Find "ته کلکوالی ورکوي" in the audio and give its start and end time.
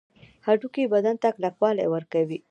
1.21-2.37